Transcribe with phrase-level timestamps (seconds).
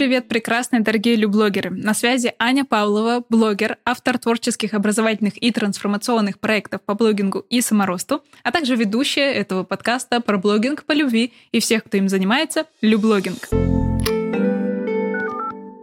[0.00, 1.68] привет, прекрасные дорогие люблогеры!
[1.68, 8.24] На связи Аня Павлова, блогер, автор творческих, образовательных и трансформационных проектов по блогингу и саморосту,
[8.42, 13.50] а также ведущая этого подкаста про блогинг по любви и всех, кто им занимается, люблогинг.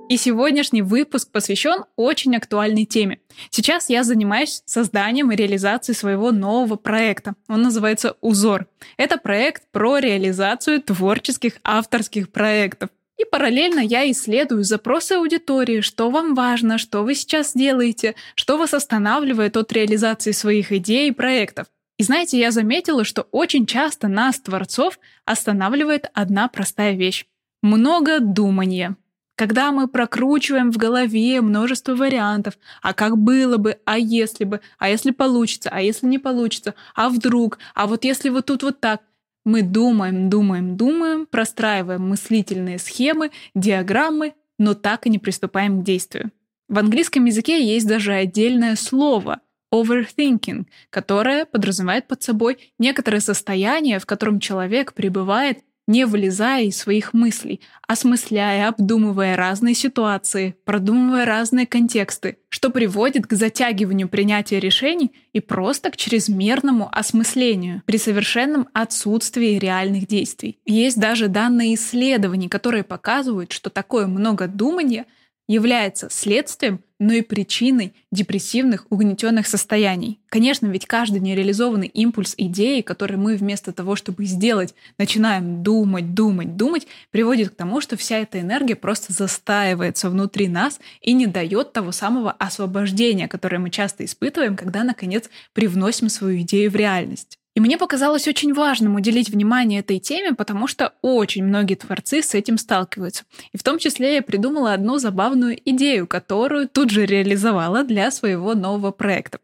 [0.10, 3.20] И сегодняшний выпуск посвящен очень актуальной теме.
[3.52, 7.36] Сейчас я занимаюсь созданием и реализацией своего нового проекта.
[7.48, 8.66] Он называется «Узор».
[8.98, 12.90] Это проект про реализацию творческих авторских проектов.
[13.18, 18.76] И параллельно я исследую запросы аудитории, что вам важно, что вы сейчас делаете, что вас
[18.76, 21.68] останавливает от реализации своих идей и проектов.
[21.98, 27.26] И знаете, я заметила, что очень часто нас, творцов, останавливает одна простая вещь.
[27.64, 28.96] Много думания.
[29.36, 34.90] Когда мы прокручиваем в голове множество вариантов, а как было бы, а если бы, а
[34.90, 39.02] если получится, а если не получится, а вдруг, а вот если вот тут вот так,
[39.48, 46.32] мы думаем, думаем, думаем, простраиваем мыслительные схемы, диаграммы, но так и не приступаем к действию.
[46.68, 49.40] В английском языке есть даже отдельное слово
[49.74, 57.14] overthinking, которое подразумевает под собой некоторое состояние, в котором человек пребывает не вылезая из своих
[57.14, 65.40] мыслей, осмысляя, обдумывая разные ситуации, продумывая разные контексты, что приводит к затягиванию принятия решений и
[65.40, 70.60] просто к чрезмерному осмыслению при совершенном отсутствии реальных действий.
[70.66, 75.06] Есть даже данные исследований, которые показывают, что такое многодумание
[75.48, 80.20] является следствием но и причиной депрессивных угнетенных состояний.
[80.30, 86.56] Конечно, ведь каждый нереализованный импульс идеи, который мы вместо того, чтобы сделать, начинаем думать, думать,
[86.56, 91.74] думать, приводит к тому, что вся эта энергия просто застаивается внутри нас и не дает
[91.74, 97.38] того самого освобождения, которое мы часто испытываем, когда, наконец, привносим свою идею в реальность.
[97.58, 102.36] И мне показалось очень важным уделить внимание этой теме, потому что очень многие творцы с
[102.36, 103.24] этим сталкиваются.
[103.52, 108.54] И в том числе я придумала одну забавную идею, которую тут же реализовала для своего
[108.54, 109.40] нового проекта.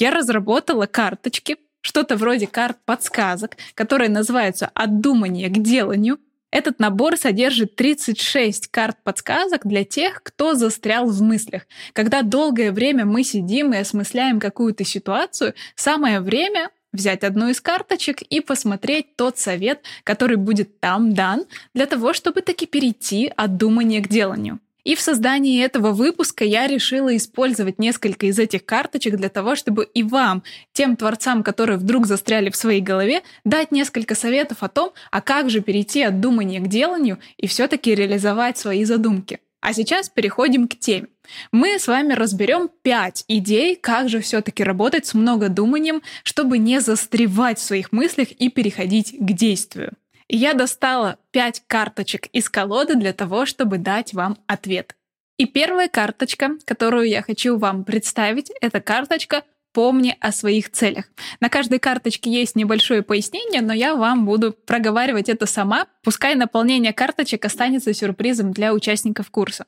[0.00, 6.18] Я разработала карточки, что-то вроде карт подсказок, которые называются «От думания к деланию»,
[6.52, 11.62] этот набор содержит 36 карт подсказок для тех, кто застрял в мыслях.
[11.94, 18.20] Когда долгое время мы сидим и осмысляем какую-то ситуацию, самое время взять одну из карточек
[18.20, 24.02] и посмотреть тот совет, который будет там дан, для того, чтобы таки перейти от думания
[24.02, 24.60] к деланию.
[24.84, 29.84] И в создании этого выпуска я решила использовать несколько из этих карточек для того, чтобы
[29.84, 34.92] и вам, тем творцам, которые вдруг застряли в своей голове, дать несколько советов о том,
[35.12, 39.38] а как же перейти от думания к деланию и все-таки реализовать свои задумки.
[39.60, 41.06] А сейчас переходим к теме.
[41.52, 47.60] Мы с вами разберем пять идей, как же все-таки работать с многодуманием, чтобы не застревать
[47.60, 49.92] в своих мыслях и переходить к действию
[50.36, 54.96] я достала 5 карточек из колоды для того, чтобы дать вам ответ.
[55.36, 61.06] И первая карточка, которую я хочу вам представить, это карточка «Помни о своих целях».
[61.40, 65.86] На каждой карточке есть небольшое пояснение, но я вам буду проговаривать это сама.
[66.02, 69.66] Пускай наполнение карточек останется сюрпризом для участников курса.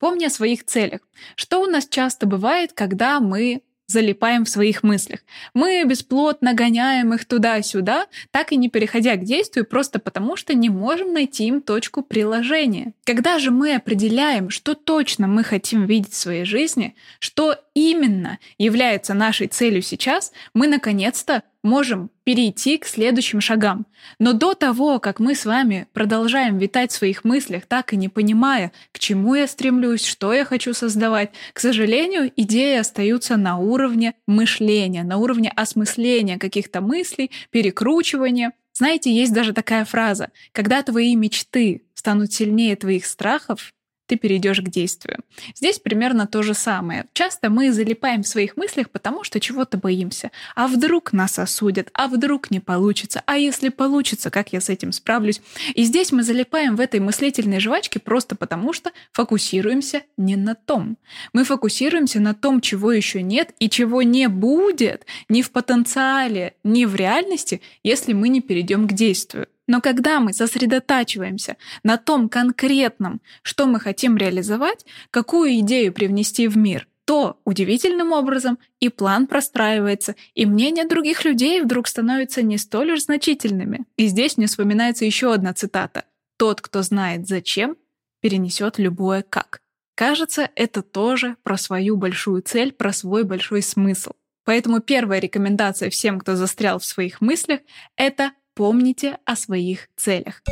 [0.00, 1.00] Помни о своих целях.
[1.36, 5.20] Что у нас часто бывает, когда мы залипаем в своих мыслях.
[5.52, 10.70] Мы бесплотно гоняем их туда-сюда, так и не переходя к действию, просто потому что не
[10.70, 12.94] можем найти им точку приложения.
[13.04, 19.14] Когда же мы определяем, что точно мы хотим видеть в своей жизни, что именно является
[19.14, 23.86] нашей целью сейчас, мы наконец-то можем перейти к следующим шагам.
[24.20, 28.08] Но до того, как мы с вами продолжаем витать в своих мыслях, так и не
[28.08, 34.14] понимая, к чему я стремлюсь, что я хочу создавать, к сожалению, идеи остаются на уровне
[34.26, 38.52] мышления, на уровне осмысления каких-то мыслей, перекручивания.
[38.74, 43.72] Знаете, есть даже такая фраза, когда твои мечты станут сильнее твоих страхов,
[44.06, 45.20] ты перейдешь к действию.
[45.54, 47.06] Здесь примерно то же самое.
[47.12, 50.30] Часто мы залипаем в своих мыслях, потому что чего-то боимся.
[50.54, 51.90] А вдруг нас осудят?
[51.94, 53.22] А вдруг не получится?
[53.26, 55.40] А если получится, как я с этим справлюсь?
[55.74, 60.98] И здесь мы залипаем в этой мыслительной жвачке просто потому, что фокусируемся не на том.
[61.32, 66.84] Мы фокусируемся на том, чего еще нет и чего не будет ни в потенциале, ни
[66.84, 69.48] в реальности, если мы не перейдем к действию.
[69.66, 76.56] Но когда мы сосредотачиваемся на том конкретном, что мы хотим реализовать, какую идею привнести в
[76.56, 82.92] мир, то удивительным образом и план простраивается, и мнения других людей вдруг становятся не столь
[82.92, 83.84] уж значительными.
[83.96, 86.04] И здесь мне вспоминается еще одна цитата.
[86.36, 87.76] «Тот, кто знает зачем,
[88.20, 89.60] перенесет любое как».
[89.94, 94.12] Кажется, это тоже про свою большую цель, про свой большой смысл.
[94.44, 97.60] Поэтому первая рекомендация всем, кто застрял в своих мыслях,
[97.96, 100.42] это помните о своих целях.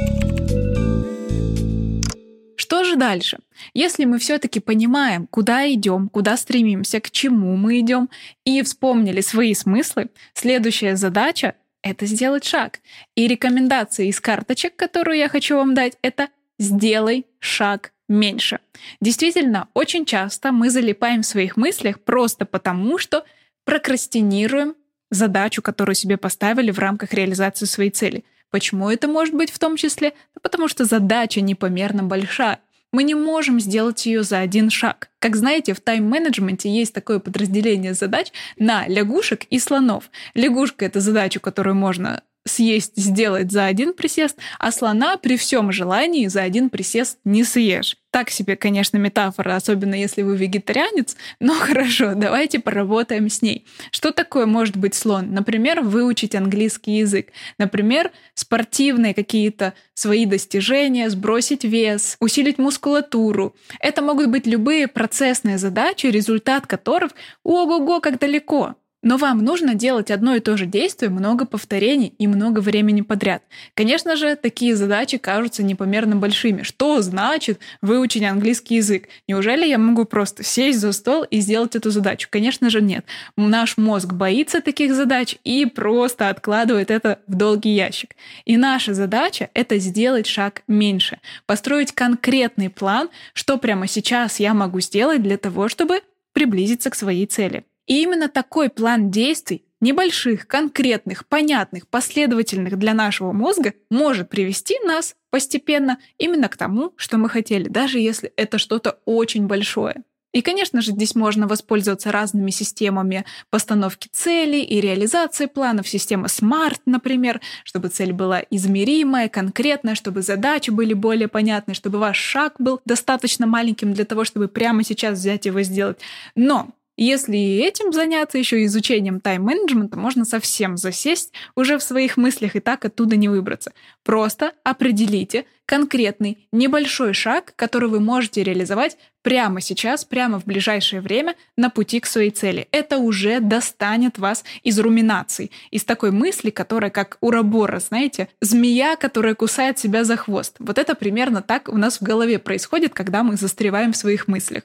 [2.56, 3.38] Что же дальше?
[3.74, 8.08] Если мы все-таки понимаем, куда идем, куда стремимся, к чему мы идем,
[8.44, 12.80] и вспомнили свои смыслы, следующая задача— это сделать шаг.
[13.14, 16.28] И рекомендация из карточек, которую я хочу вам дать, это
[16.58, 18.60] «сделай шаг меньше».
[19.00, 23.24] Действительно, очень часто мы залипаем в своих мыслях просто потому, что
[23.64, 24.74] прокрастинируем
[25.12, 28.24] задачу, которую себе поставили в рамках реализации своей цели.
[28.50, 30.12] Почему это может быть в том числе?
[30.42, 32.58] потому что задача непомерно большая.
[32.92, 35.08] Мы не можем сделать ее за один шаг.
[35.18, 40.10] Как знаете, в тайм-менеджменте есть такое подразделение задач на лягушек и слонов.
[40.34, 46.26] Лягушка— это задачу, которую можно съесть, сделать за один присест, а слона при всем желании
[46.26, 47.96] за один присест не съешь.
[48.10, 53.66] Так себе, конечно, метафора, особенно если вы вегетарианец, но хорошо, давайте поработаем с ней.
[53.90, 55.32] Что такое может быть слон?
[55.32, 57.28] Например, выучить английский язык.
[57.58, 63.54] Например, спортивные какие-то свои достижения, сбросить вес, усилить мускулатуру.
[63.80, 67.12] Это могут быть любые процессные задачи, результат которых
[67.44, 68.74] ого-го, как далеко.
[69.02, 73.42] Но вам нужно делать одно и то же действие, много повторений и много времени подряд.
[73.74, 76.62] Конечно же, такие задачи кажутся непомерно большими.
[76.62, 79.08] Что значит выучить английский язык?
[79.26, 82.28] Неужели я могу просто сесть за стол и сделать эту задачу?
[82.30, 83.04] Конечно же, нет.
[83.36, 88.14] Наш мозг боится таких задач и просто откладывает это в долгий ящик.
[88.44, 94.80] И наша задача— это сделать шаг меньше, построить конкретный план, что прямо сейчас я могу
[94.80, 96.02] сделать для того, чтобы
[96.32, 97.64] приблизиться к своей цели.
[97.86, 105.14] И именно такой план действий, небольших, конкретных, понятных, последовательных для нашего мозга, может привести нас
[105.30, 110.04] постепенно именно к тому, что мы хотели, даже если это что-то очень большое.
[110.32, 115.86] И, конечно же, здесь можно воспользоваться разными системами постановки целей и реализации планов.
[115.86, 122.16] Система SMART, например, чтобы цель была измеримая, конкретная, чтобы задачи были более понятны, чтобы ваш
[122.16, 125.98] шаг был достаточно маленьким для того, чтобы прямо сейчас взять его сделать.
[126.34, 132.60] Но если этим заняться, еще изучением тайм-менеджмента, можно совсем засесть уже в своих мыслях и
[132.60, 133.72] так оттуда не выбраться.
[134.04, 141.34] Просто определите конкретный небольшой шаг, который вы можете реализовать прямо сейчас, прямо в ближайшее время
[141.56, 142.68] на пути к своей цели.
[142.72, 149.34] Это уже достанет вас из руминаций, из такой мысли, которая как урабора, знаете, змея, которая
[149.34, 150.56] кусает себя за хвост.
[150.58, 154.64] Вот это примерно так у нас в голове происходит, когда мы застреваем в своих мыслях.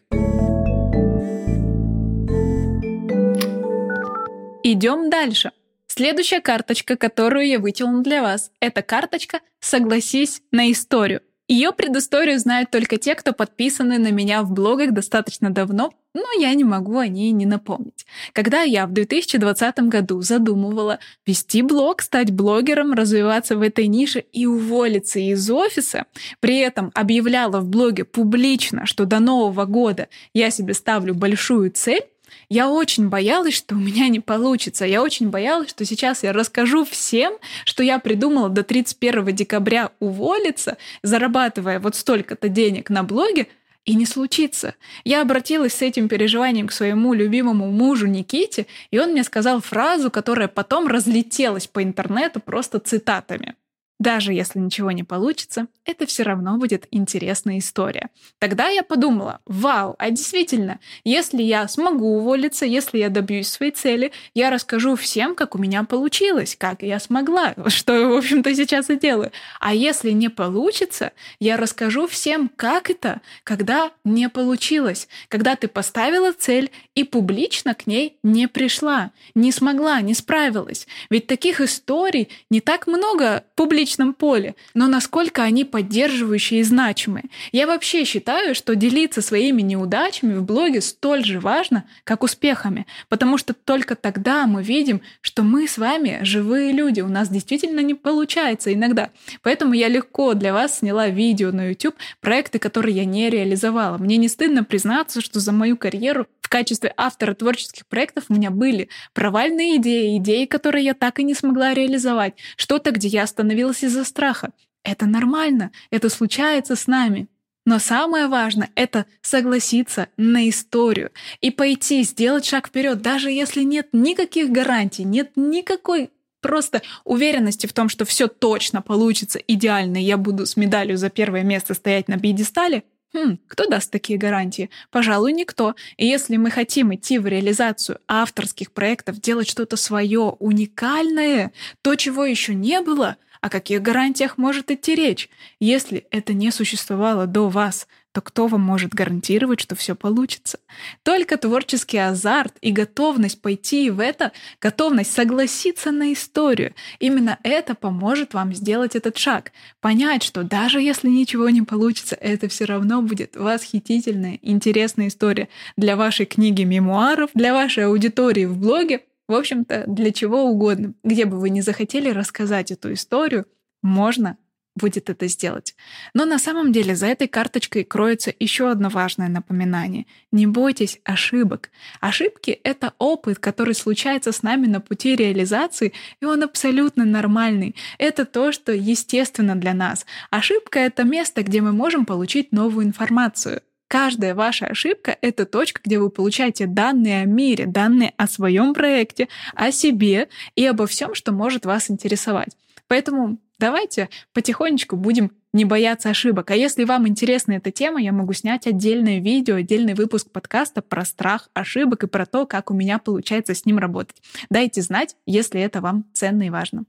[4.69, 5.51] Идем дальше.
[5.87, 11.21] Следующая карточка, которую я вытянула для вас, это карточка «Согласись на историю».
[11.47, 16.53] Ее предысторию знают только те, кто подписаны на меня в блогах достаточно давно, но я
[16.53, 18.05] не могу о ней не напомнить.
[18.33, 24.45] Когда я в 2020 году задумывала вести блог, стать блогером, развиваться в этой нише и
[24.45, 26.07] уволиться из офиса,
[26.41, 32.03] при этом объявляла в блоге публично, что до Нового года я себе ставлю большую цель,
[32.50, 34.85] я очень боялась, что у меня не получится.
[34.85, 37.33] Я очень боялась, что сейчас я расскажу всем,
[37.65, 43.47] что я придумала до 31 декабря уволиться, зарабатывая вот столько-то денег на блоге,
[43.88, 44.75] и не случится.
[45.06, 50.11] Я обратилась с этим переживанием к своему любимому мужу Никите, и он мне сказал фразу,
[50.11, 53.56] которая потом разлетелась по интернету просто цитатами.
[53.99, 58.09] Даже если ничего не получится, это все равно будет интересная история.
[58.37, 64.11] Тогда я подумала, вау, а действительно, если я смогу уволиться, если я добьюсь своей цели,
[64.35, 68.97] я расскажу всем, как у меня получилось, как я смогла, что, в общем-то, сейчас и
[68.97, 69.31] делаю.
[69.59, 76.33] А если не получится, я расскажу всем, как это, когда не получилось, когда ты поставила
[76.33, 80.87] цель и публично к ней не пришла, не смогла, не справилась.
[81.09, 87.25] Ведь таких историй не так много публично личном поле, но насколько они поддерживающие и значимые.
[87.53, 93.37] Я вообще считаю, что делиться своими неудачами в блоге столь же важно, как успехами, потому
[93.37, 97.94] что только тогда мы видим, что мы с вами живые люди, у нас действительно не
[97.94, 99.09] получается иногда.
[99.41, 103.97] Поэтому я легко для вас сняла видео на YouTube, проекты, которые я не реализовала.
[103.97, 108.51] Мне не стыдно признаться, что за мою карьеру в качестве автора творческих проектов у меня
[108.51, 113.83] были провальные идеи, идеи, которые я так и не смогла реализовать, что-то, где я остановилась
[113.83, 114.54] из-за страха.
[114.81, 117.27] Это нормально, это случается с нами.
[117.66, 121.11] Но самое важное— это согласиться на историю
[121.42, 127.73] и пойти, сделать шаг вперед, даже если нет никаких гарантий, нет никакой просто уверенности в
[127.73, 132.18] том, что все точно получится идеально, я буду с медалью за первое место стоять на
[132.18, 132.83] пьедестале—
[133.14, 134.69] Хм, кто даст такие гарантии?
[134.92, 135.76] Пожалуй, никто.
[135.97, 142.26] И если мы хотим идти в реализацию авторских проектов, делать что-то свое, уникальное, то, чего
[142.26, 145.30] еще не было, О каких гарантиях может идти речь?
[145.59, 147.87] Если это не существовало до вас,
[148.18, 150.57] то кто вам может гарантировать, что все получится?
[151.04, 158.33] Только творческий азарт и готовность пойти в это, готовность согласиться на историю, именно это поможет
[158.33, 159.52] вам сделать этот шаг.
[159.81, 165.95] Понять, что даже если ничего не получится, это все равно будет восхитительная, интересная история для
[165.95, 170.95] вашей книги мемуаров, для вашей аудитории в блоге, в общем-то, для чего угодно.
[171.04, 173.45] Где бы вы ни захотели рассказать эту историю,
[173.83, 174.38] можно
[174.77, 175.75] будет это сделать.
[176.13, 180.05] Но на самом деле за этой карточкой кроется еще одно важное напоминание.
[180.31, 181.69] Не бойтесь ошибок.
[181.99, 187.75] Ошибки— это опыт, который случается с нами на пути реализации, и он абсолютно нормальный.
[187.97, 190.05] Это то, что естественно для нас.
[190.29, 193.61] Ошибка— это место, где мы можем получить новую информацию.
[193.87, 199.29] Каждая ваша ошибка— это точка, где вы получаете данные о мире, данные о своем проекте,
[199.55, 202.49] о себе и обо всем, что может вас интересовать.
[202.87, 206.52] Поэтому давайте потихонечку будем не бояться ошибок.
[206.52, 211.06] А если вам интересна эта тема, я могу снять отдельное видео, отдельный выпуск подкаста про
[211.06, 214.21] страх ошибок и про то, как у меня получается с ним работать.
[214.49, 216.85] Дайте знать, если это вам ценно и важно.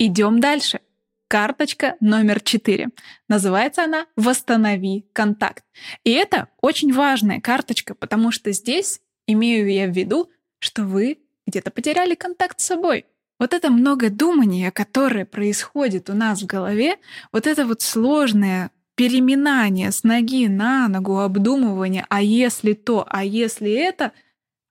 [0.00, 0.80] Идем дальше.
[1.26, 2.88] Карточка номер четыре.
[3.28, 5.62] Называется она «Восстанови контакт».
[6.02, 11.70] И это очень важная карточка, потому что здесь имею я в виду, что вы где-то
[11.70, 13.06] потеряли контакт с собой.
[13.38, 16.96] Вот это многодумание, которое происходит у нас в голове,
[17.32, 23.70] вот это вот сложное переминание с ноги на ногу, обдумывание, а если то, а если
[23.70, 24.12] это,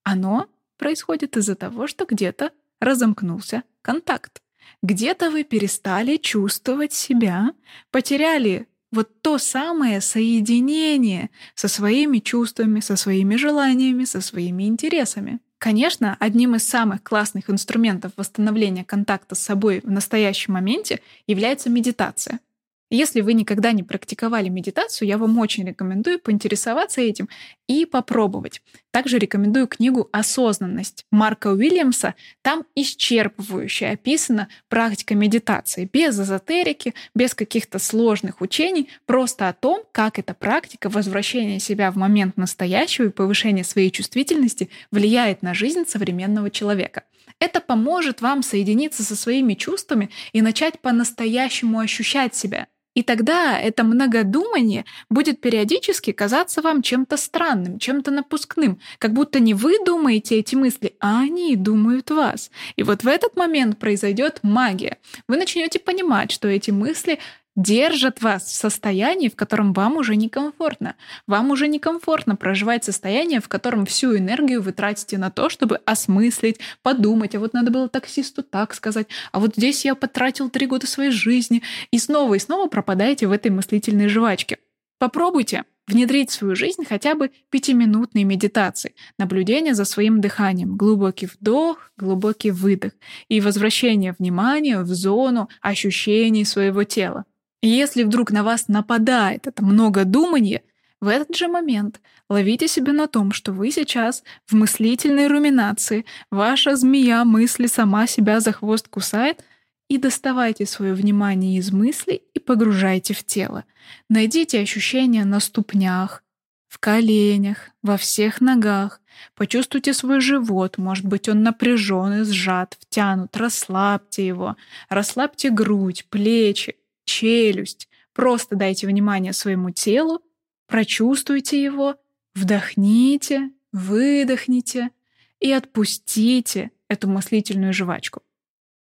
[0.03, 4.41] оно происходит из-за того, что где-то разомкнулся контакт.
[4.83, 7.53] Где-то вы перестали чувствовать себя,
[7.89, 15.39] потеряли вот то самое соединение со своими чувствами, со своими желаниями, со своими интересами.
[15.59, 22.39] Конечно, одним из самых классных инструментов восстановления контакта с собой в настоящем моменте является медитация.
[22.89, 27.27] Если вы никогда не практиковали медитацию, я вам очень рекомендую поинтересоваться этим
[27.67, 28.61] и попробовать.
[28.91, 32.15] Также рекомендую книгу «Осознанность» Марка Уильямса.
[32.41, 40.17] Там исчерпывающе описана практика медитации, без эзотерики, без каких-то сложных учений, просто о том, как
[40.17, 46.49] эта практика возвращения себя в момент настоящего и повышения своей чувствительности влияет на жизнь современного
[46.49, 47.03] человека.
[47.39, 52.67] Это поможет вам соединиться со своими чувствами и начать по-настоящему ощущать себя–
[52.97, 59.53] и тогда это многодумание будет периодически казаться вам чем-то странным, чем-то напускным, как будто не
[59.53, 62.49] вы думаете эти мысли, а они думают вас.
[62.75, 64.97] И вот в этот момент произойдет магия.
[65.27, 67.19] Вы начнете понимать, что эти мысли
[67.57, 70.95] держат вас в состоянии, в котором вам уже некомфортно.
[71.25, 76.59] Вам уже некомфортно проживать состояние, в котором всю энергию вы тратите на то, чтобы осмыслить,
[76.83, 80.87] подумать, а вот надо было таксисту так сказать, а вот здесь я потратил три года
[80.87, 84.59] своей жизни, и снова и снова пропадаете в этой мыслительной жвачке.
[84.99, 91.91] Попробуйте внедрить в свою жизнь хотя бы пятиминутные медитации, наблюдение за своим дыханием, глубокий вдох,
[91.97, 92.91] глубокий выдох
[93.29, 97.25] и возвращение внимания в зону ощущений своего тела.
[97.61, 100.63] Если вдруг на вас нападает это много думания,
[100.99, 106.75] в этот же момент ловите себя на том, что вы сейчас в мыслительной руминации, ваша
[106.75, 109.43] змея мысли сама себя за хвост кусает,
[109.89, 113.63] и доставайте свое внимание из мыслей и погружайте в тело.
[114.09, 116.23] Найдите ощущения на ступнях,
[116.67, 119.01] в коленях, во всех ногах.
[119.35, 123.35] Почувствуйте свой живот, может быть, он напряжен и сжат, втянут.
[123.37, 124.57] Расслабьте его.
[124.89, 126.75] Расслабьте грудь, плечи,
[127.07, 127.89] челюсть.
[128.13, 130.21] Просто дайте внимание своему телу,
[130.67, 131.95] прочувствуйте его,
[132.35, 134.91] вдохните, выдохните
[135.39, 138.21] и отпустите эту мыслительную жвачку.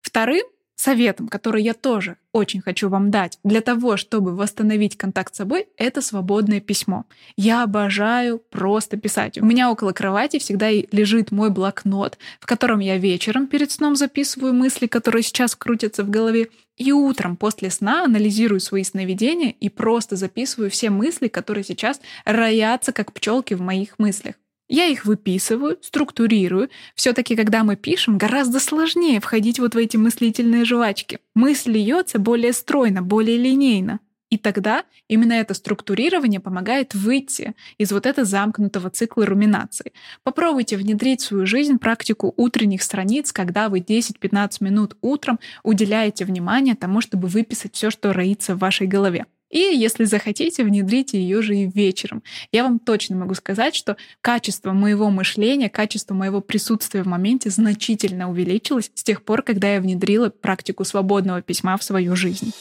[0.02, 5.38] Вторым советом, который я тоже очень хочу вам дать для того, чтобы восстановить контакт с
[5.38, 7.06] собой, это свободное письмо.
[7.38, 9.38] Я обожаю просто писать.
[9.38, 14.54] У меня около кровати всегда лежит мой блокнот, в котором я вечером перед сном записываю
[14.54, 20.16] мысли, которые сейчас крутятся в голове, и утром после сна анализирую свои сновидения и просто
[20.16, 24.36] записываю все мысли, которые сейчас роятся как пчелки в моих мыслях.
[24.70, 26.70] Я их выписываю, структурирую.
[26.96, 31.20] Все-таки, когда мы пишем, гораздо сложнее входить вот в эти мыслительные жвачки.
[31.36, 34.00] Мысль льется более стройно, более линейно.
[34.34, 39.94] И тогда именно это структурирование помогает выйти из вот этого замкнутого цикла руминации.
[40.24, 46.74] Попробуйте внедрить в свою жизнь практику утренних страниц, когда вы 10-15 минут утром уделяете внимание
[46.74, 49.28] тому, чтобы выписать все, что роится в вашей голове.
[49.54, 52.24] И если захотите, внедрите ее же и вечером.
[52.52, 58.32] Я вам точно могу сказать, что качество моего мышления, качество моего присутствия в моменте значительно
[58.32, 62.52] увеличилось с тех пор, когда я внедрила практику свободного письма в свою жизнь.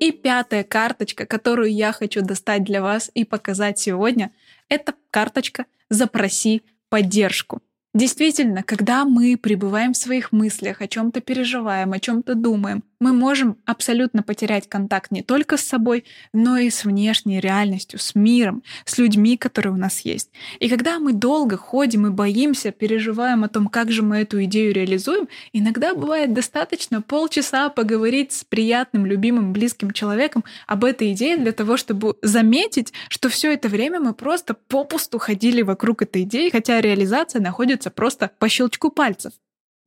[0.00, 4.30] И пятая карточка, которую я хочу достать для вас и показать сегодня,
[4.70, 7.60] это карточка «Запроси поддержку».
[7.92, 13.56] Действительно, когда мы пребываем в своих мыслях, о чем-то переживаем, о чем-то думаем, мы можем
[13.64, 18.98] абсолютно потерять контакт не только с собой, но и с внешней реальностью, с миром, с
[18.98, 20.30] людьми, которые у нас есть.
[20.58, 24.74] И когда мы долго ходим и боимся, переживаем о том, как же мы эту идею
[24.74, 31.52] реализуем, иногда бывает достаточно полчаса поговорить с приятным, любимым, близким человеком об этой идее для
[31.52, 36.80] того, чтобы заметить, что все это время мы просто попусту ходили вокруг этой идеи, хотя
[36.80, 39.32] реализация находится просто по щелчку пальцев.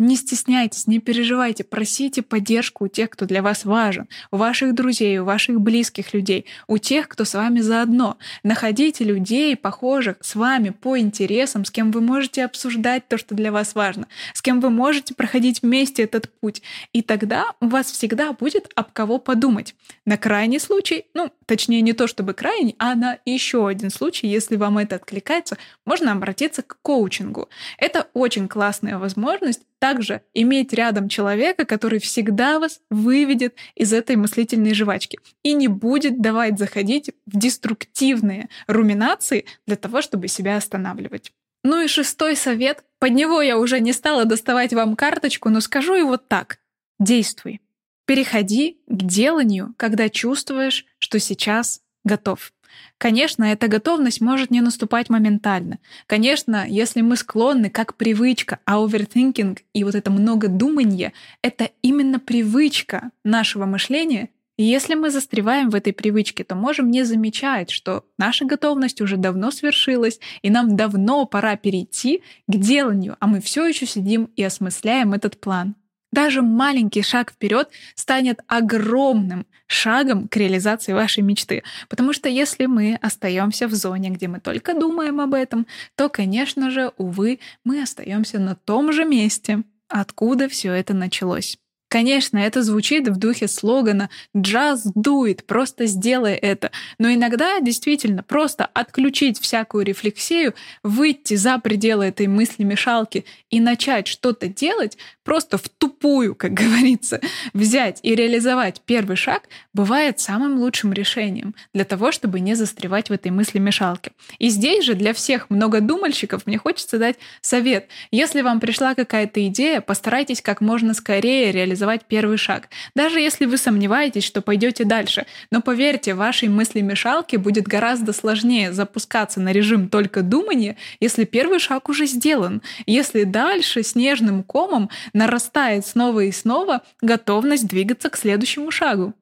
[0.02, 5.20] Не стесняйтесь, не переживайте, просите поддержку у тех, кто для вас важен, у ваших друзей,
[5.20, 8.18] у ваших близких людей, у тех, кто с вами заодно.
[8.42, 13.52] Находите людей, похожих с вами по интересам, с кем вы можете обсуждать то, что для
[13.52, 16.64] вас важно, с кем вы можете проходить вместе этот путь.
[16.94, 19.76] И тогда у вас всегда будет об кого подумать.
[20.08, 24.56] На крайний случай, ну, точнее не то чтобы крайний, а на еще один случай, если
[24.56, 27.50] вам это откликается, можно обратиться к коучингу.
[27.78, 34.76] Это очень классная возможность также иметь рядом человека, который всегда вас выведет из этой мыслительной
[34.76, 41.34] жвачки и не будет давать заходить в деструктивные руминации для того, чтобы себя останавливать.
[41.64, 42.84] Ну и шестой совет.
[43.00, 46.60] Под него я уже не стала доставать вам карточку, но скажу его так.
[47.00, 47.60] Действуй.
[48.06, 52.54] Переходи к деланию, когда чувствуешь, что сейчас готов.
[52.98, 55.80] Конечно, эта готовность может не наступать моментально.
[56.08, 62.20] Конечно, если мы склонны, как привычка, а overthinking и вот это много думания— это именно
[62.20, 68.06] привычка нашего мышления, и если мы застреваем в этой привычке, то можем не замечать, что
[68.20, 73.66] наша готовность уже давно свершилась, и нам давно пора перейти к деланию, а мы все
[73.66, 75.76] еще сидим и осмысляем этот план.
[76.12, 81.64] Даже маленький шаг вперед станет огромным шагом к реализации вашей мечты.
[81.88, 86.70] Потому что если мы остаемся в зоне, где мы только думаем об этом, то, конечно
[86.70, 91.58] же, увы, мы остаемся на том же месте, откуда все это началось.
[91.92, 96.72] Конечно, это звучит в духе слогана «Джаз дует, просто сделай это».
[97.00, 104.48] Но иногда действительно просто отключить всякую рефлексию, выйти за пределы этой мысли-мешалки и начать что-то
[104.48, 107.20] делать, просто в тупую, как говорится,
[107.54, 113.14] взять и реализовать первый шаг, бывает самым лучшим решением для того, чтобы не застревать в
[113.14, 114.14] этой мысли-мешалке.
[114.40, 117.90] И здесь же для всех многодумальщиков мне хочется дать совет.
[118.12, 122.70] Если вам пришла какая-то идея, постарайтесь как можно скорее реализовать реализовать первый шаг.
[122.96, 125.26] Даже если вы сомневаетесь, что пойдете дальше.
[125.52, 131.90] Но поверьте, вашей мысли-мешалке будет гораздо сложнее запускаться на режим только думания, если первый шаг
[131.90, 132.62] уже сделан.
[132.86, 139.14] Если дальше снежным комом нарастает снова и снова готовность двигаться к следующему шагу.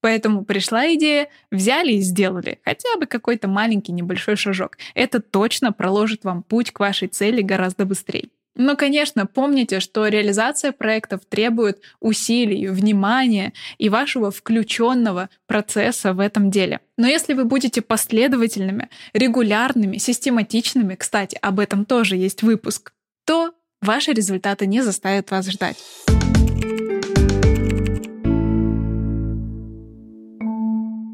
[0.00, 4.78] Поэтому пришла идея, взяли и сделали хотя бы какой-то маленький небольшой шажок.
[4.94, 8.28] Это точно проложит вам путь к вашей цели гораздо быстрее.
[8.58, 16.50] Но, конечно, помните, что реализация проектов требует усилий, внимания и вашего включенного процесса в этом
[16.50, 16.80] деле.
[16.96, 22.92] Но если вы будете последовательными, регулярными, систематичными, кстати, об этом тоже есть выпуск,
[23.24, 25.76] то ваши результаты не заставят вас ждать.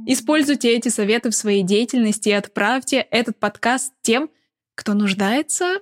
[0.07, 4.31] Используйте эти советы в своей деятельности и отправьте этот подкаст тем,
[4.75, 5.81] кто нуждается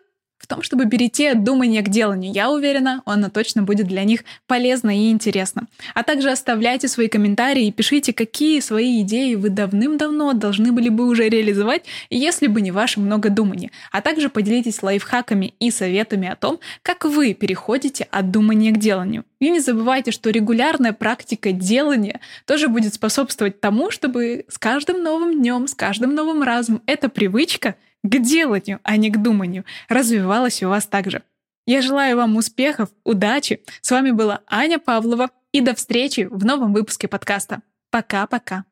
[0.52, 2.30] том, чтобы перейти от думания к деланию.
[2.30, 5.66] Я уверена, оно точно будет для них полезно и интересно.
[5.94, 11.08] А также оставляйте свои комментарии и пишите, какие свои идеи вы давным-давно должны были бы
[11.08, 13.70] уже реализовать, если бы не ваше много думания.
[13.92, 19.24] А также поделитесь лайфхаками и советами о том, как вы переходите от думания к деланию.
[19.40, 25.32] И не забывайте, что регулярная практика делания тоже будет способствовать тому, чтобы с каждым новым
[25.32, 30.68] днем, с каждым новым разом эта привычка— к деланию, а не к думанию, развивалась у
[30.68, 31.22] вас также.
[31.66, 33.62] Я желаю вам успехов, удачи.
[33.80, 35.30] С вами была Аня Павлова.
[35.52, 37.60] И до встречи в новом выпуске подкаста.
[37.90, 38.64] Пока-пока.